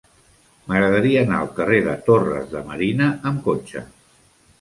[0.69, 3.85] M'agradaria anar al carrer de Torres de Marina amb cotxe.